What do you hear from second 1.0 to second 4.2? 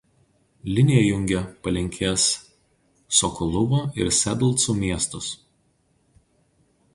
jungia Palenkės Sokoluvo ir